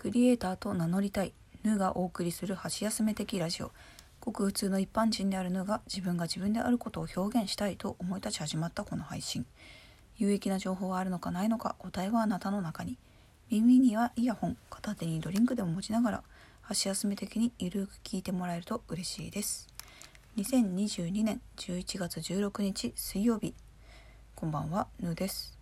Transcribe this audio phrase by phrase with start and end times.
[0.00, 1.34] クリエイターと名乗りたい。
[1.62, 3.70] ヌがお送りする箸休め的ラジオ。
[4.22, 9.44] ごく普通の一般人であるヌが自分が自分であることを表現したいと思い立ち始まったこの配信。
[10.16, 12.96] 有益な情報はあるのかないのか答えはあなたの中に。
[13.50, 16.22] 耳にはイヤホン片手にドリンクでも持ちながら
[16.62, 19.68] 箸休め的にゆるく聞いてもらえると嬉しいです。
[20.38, 23.54] 2022年11月16日水曜日。
[24.34, 25.58] こんばんはヌです。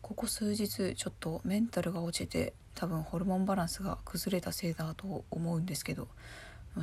[0.00, 6.08] ここ数日ちょっとメンタルが落ちて多分ホルモンバランスが崩れたせいだと思うんですけど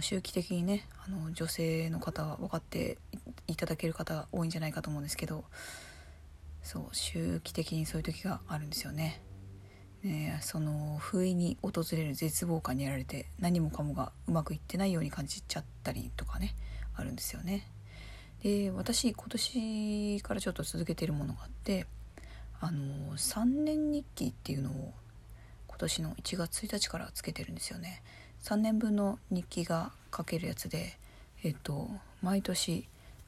[0.02, 2.97] 周期的にねあの女性の方は分かって
[3.47, 5.44] いただける方多いんじゃないかと思うんですけど
[6.61, 9.21] そう周期的にそういう時があるんですよね。
[10.03, 16.55] ねその不意に訪れる絶望感にやられて何もかもがうまくいってないように感じちゃったりとかね
[16.95, 17.67] あるんですよね。
[18.44, 21.88] で私今年からちょっと続けてるものがあって
[22.61, 24.94] あの3年日記っていうのを
[25.79, 28.03] 今年の1月1日からつけてるんですよね。
[28.43, 30.97] 3年分の日記が書けるやつで
[31.41, 31.88] えっと
[32.22, 32.85] 毎年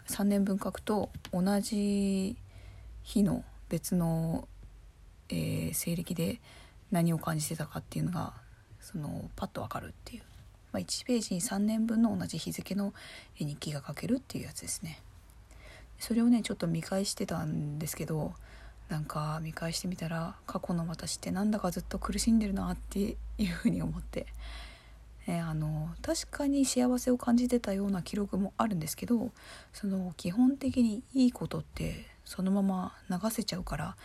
[0.09, 2.35] 3年分書くと同じ
[3.03, 4.49] 日の別の、
[5.29, 6.41] えー、西暦で
[6.91, 8.33] 何を感じてたかっていうのが
[8.81, 10.23] そのパッとわかるっていう、
[10.73, 12.93] まあ、1ページに3年分の同じ日付の
[13.35, 14.99] 日記が書けるっていうやつですね。
[15.99, 18.33] それをねちょっと見返してたんですけど
[18.91, 24.25] なんか見返してみたら過去の私ってなんだかずっと苦しんでるなっていうふうに思って、
[25.27, 29.31] えあの確かに幸せを感じてたような記録もあるんですけど
[29.71, 33.95] その基本的にいいことってそのまま流せちゃうから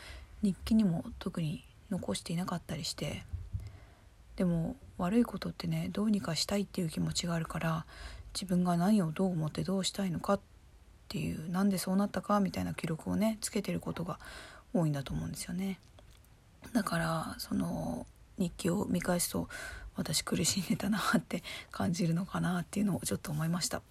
[0.42, 3.24] 日記にも特に残していなかったりして。
[4.36, 7.86] でも悪いことってねどうにかしたいっていう気持ちがあるから
[8.34, 10.40] 自分が何をどう思ってどうしたいのかっ
[11.08, 14.18] ていうなんでそうなったかみたいな記録をねつけてることが
[14.78, 15.78] 多いんだと思うんですよね。
[16.72, 18.06] だからその
[18.38, 19.48] 日記を見返すと
[19.96, 23.82] 私苦しんでたなって感じるのかなっていうのをちょっと思いました。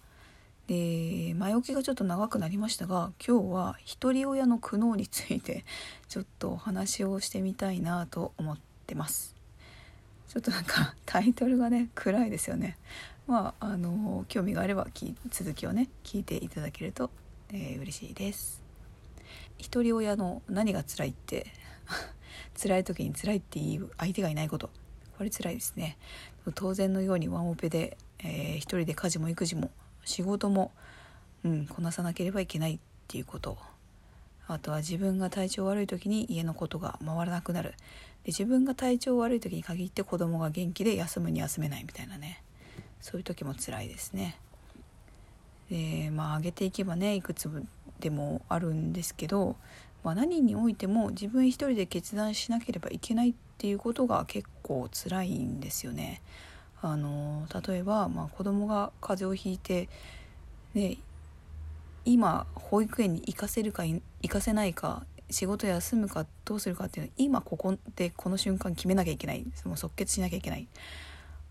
[0.68, 5.64] で前置きがちょっと長くなりましたが今日は一人親の苦悩について
[6.08, 9.34] ちょっとお話をしてみたいなと思ってます。
[10.28, 12.76] ちょっとなんかタイトルがね暗いですよね。
[13.26, 14.86] まああの興味があれば
[15.30, 17.10] 続きをね聞いていただけると、
[17.52, 18.65] えー、嬉しいです。
[19.58, 21.46] 一人親の何が辛いって
[22.60, 24.70] 辛い時に辛いっていう相手がいないこと。
[25.16, 25.96] これ辛いですね。
[26.54, 29.70] 当然のようにワンオペで、えー、一人で家事も育児も
[30.04, 30.72] 仕事も、
[31.44, 32.78] うん、こなさなければいけないっ
[33.08, 33.58] ていうこと。
[34.48, 37.70] あとは自分が体調悪い時に家のことが回らなくなる。
[38.22, 42.42] で自分が体調悪い時に限って子供が元気で休むに休めないみたいなね。
[43.00, 44.38] そういう時も辛いですね。
[45.70, 47.50] でまあ上げていけばねいくつ
[48.00, 49.56] でもあるんですけど、
[50.04, 56.20] まあ、何においても自分一人で決断しなければいけないっていうことが結構辛いんですよね。
[56.82, 59.88] あの例えば、まあ、子供が風邪をひいて、
[60.74, 60.98] ね、
[62.04, 69.44] 今保育園に行かせるか行かせないか仕事休むかどうするかっていうのは今ここでこの瞬間決めなきゃいけない。
[69.64, 70.68] もう即決しなきゃいけない。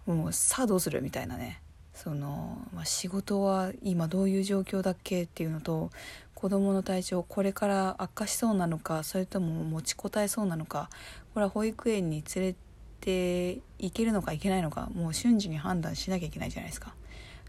[0.06, 1.62] もうさあどうするみたいなね。
[2.06, 5.90] その、まあ、仕事は今どういう状況だっけっていうのと
[6.36, 10.92] 子どもの体調これから悪化しそうなのかそれとも持ちこたえそうなのか
[11.34, 12.56] これは保育園に連れ
[13.02, 16.94] て行けるのか行けないのかもう瞬時に判断しなきゃいけないじゃないですか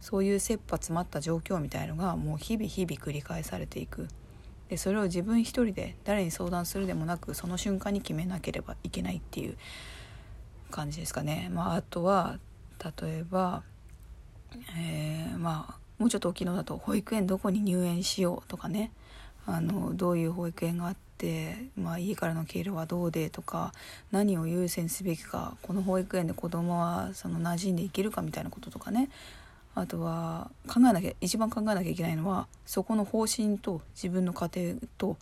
[0.01, 4.09] そういう切羽詰まった状況みたいのがもう日々日々繰り返されていく
[4.71, 9.59] でそれを自分一人で誰に相談するでもなくその瞬間に決めなければいけないっていう
[10.71, 11.51] 感じですかね。
[11.53, 12.39] まあ、あとは
[12.83, 13.63] 例えば
[14.79, 18.91] えー、まあもうちょっと大きいのだと保育園どこに入園しようとかね
[19.47, 23.73] あのどういう保育園があって、まあ、家からの経路はどうでとか
[24.11, 29.09] 何を優先すべきかこの保育園で子供はその馴染んでいけるかみたいなこととかね
[29.75, 35.17] あとは考えなきゃ一番考えなきゃいけないのはそこの方針と自分の家庭と、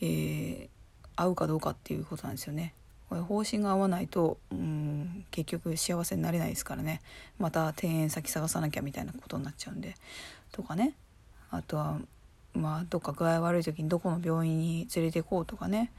[0.00, 0.68] えー、
[1.14, 2.74] 合うかどうかっていうことなんですよね。
[3.08, 7.00] これ方針が合わないとうん結局幸せになれないですからね。
[7.38, 9.94] また転園先探さなきゃみたいなことになっちゃうんで。
[10.52, 10.94] とかね。
[11.50, 12.00] あとは
[12.54, 15.90] まあどっか具合悪い時にどこの病院に連れて行こうとかね。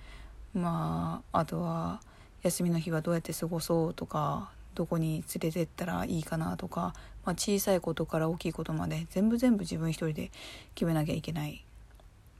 [0.54, 2.02] まああとは
[2.44, 6.94] 休みの日はどうやって過ごそうとかどこに連れてったらいいかなとか、
[7.26, 10.32] まあ、小さいことから大きいことまで全部全部自分一人で
[10.76, 11.66] 決めなきゃいけない。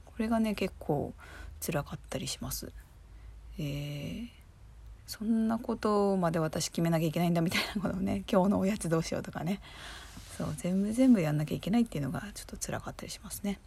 [0.06, 1.12] これがね結構
[1.60, 2.72] 辛かったりします。
[3.58, 4.39] えー
[5.10, 9.60] そんなことまで私決めなきゃいけないんだみたいなことをね 今日のおやつどうしようとかね
[10.38, 13.58] そう全部全部やんなきゃいけないっていうのがちょっと辛かったりしますね。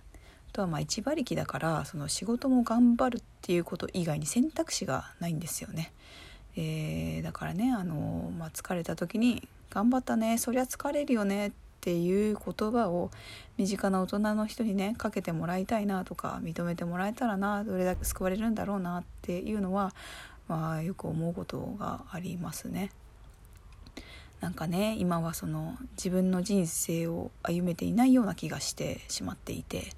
[0.51, 5.91] あとはまあ一馬力だからその仕事も頑張るっていうこと以外に選択肢がないんですよね。
[6.55, 11.51] えー、だからねあの、まあ、疲れた時に「頑張ったねそりゃ疲れるよね」っ
[11.81, 13.11] ていう言葉を
[13.57, 19.93] 身近な大人の人にねかけてもらいたいなとか認めてもらえたらなどれだけ救われるんだろうなっていうのは、
[20.47, 22.91] まあ、よく思うことがありますね。
[24.43, 29.91] なんかね今はその自分の人生を歩めていないような気がしてしまっていて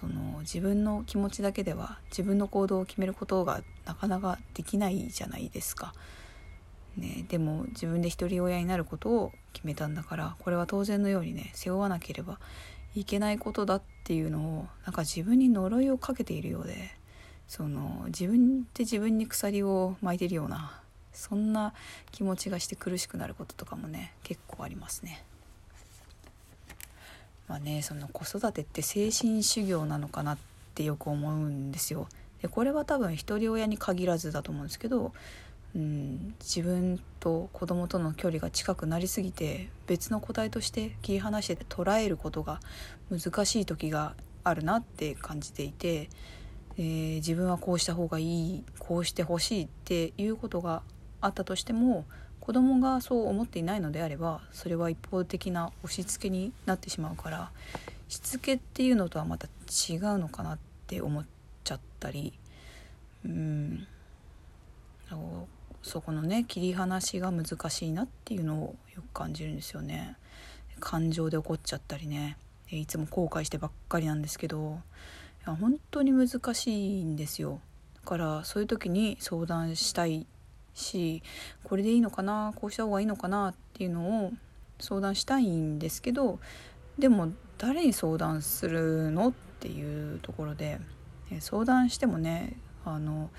[0.00, 5.94] その自分の気持ちだけでは自分の行動を決めることがなかなかできないじゃないですか。
[6.96, 12.38] ね、でも自分で一人親になることを決めたんだからこれは当然のようにね背負わなければ
[12.94, 16.90] いけないことだっていうのをなんか自分に呪いをかけているようで
[17.48, 20.80] その自分で自分に鎖を巻いてるような
[21.12, 21.72] そんな
[22.10, 25.24] 気持ちがして苦しくなることとかもね結構ありますね。
[27.46, 30.38] まあねその子育てって精神修行なのかなっ
[30.74, 32.08] てよく思うんですよ。
[32.42, 35.12] でこれは多分一人親に限らずだと思うんですけど、
[35.74, 42.60] うん、自分と子供との距離が近くなりすぎて別の個体として切り離してて捉えることが
[43.10, 46.08] 難しい時があるなって感じていて、
[46.76, 50.82] えー、自分はこうした方がいいこうしてほしいっていうことが
[51.20, 52.04] あったとしても
[52.40, 57.50] 子供がそう思っていないのであればそれは一方的な押し付けになってしまうから
[58.08, 61.24] しつけっていうのとはまた違うのかなって思っ
[61.62, 62.34] ちゃったり
[63.24, 63.86] うん
[65.82, 70.16] そこのね切り離しが難しいなっていうのをよく感じるんですよね。
[70.80, 72.36] 感情で怒っちゃったりね
[72.70, 74.80] いつも後悔してばっかりなんですけど
[75.46, 77.60] や本当に難しいんですよ。
[77.94, 80.26] だからそういう時に相談したい
[80.74, 81.22] し
[81.62, 84.32] これでいいのかなこうした方がいいのかなっていうのを
[84.80, 86.38] 相談したいんですけど
[86.98, 89.28] でも誰に相談するの？
[89.28, 90.78] っていうところで
[91.40, 93.30] 相談してもねあの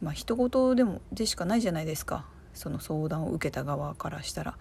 [0.00, 2.26] まあ人事でもでしかないじゃないですか。
[2.52, 4.52] その相談を受けた側からしたら。
[4.52, 4.58] だ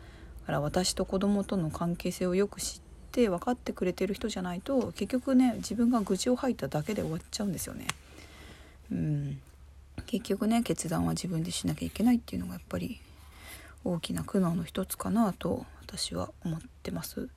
[0.48, 2.82] から私と子供との関係性をよく知
[3.14, 7.86] って分かってくれてる人じゃないと結局ね自分が愚痴を吐いただけで終わっちゃうんですよね。
[8.92, 9.40] うん
[10.08, 13.00] 結局ね決断は自分でしなきゃいけないっていうのがやっぱり
[13.84, 17.30] 大きな苦悩の一つかなと私は思ってます。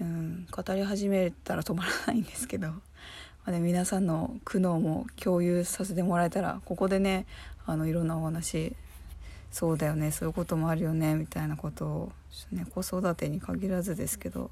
[0.00, 2.80] うん語り始めたら止まらないんですけど、ま
[3.44, 7.26] あね、皆さんの苦悩も共有させてもらえたらここでね
[7.66, 8.74] あのいろんなお話
[9.52, 12.12] そうだよねそういうこともあるよねみたいなことを、
[12.50, 14.50] ね、子育てに限らずですけど、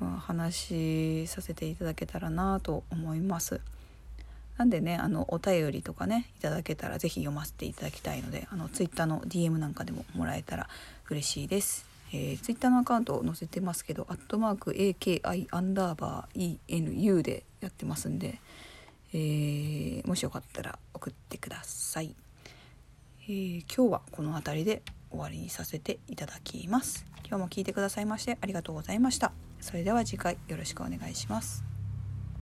[0.00, 3.60] 話させていただけたらなと思います。
[4.56, 10.68] なんでねあのお便りとかねいただけたら是非読ませていただきたいのであの Twitter の DM なんかでももらえたら
[11.10, 11.86] 嬉しいです。
[12.12, 18.40] えー、Twitter のアカウント載せてますけど「アットマーク #AKI アンダーバー ENU」でやってますんで、
[19.12, 22.14] えー、もしよかったら送ってください。
[23.26, 27.04] えー、今日はこの辺りで終わりにさせていただきます。
[27.26, 29.32] 今日も聞いてくださいましてありがとうございました。
[29.64, 31.73] それでは次回よろしくお願いします。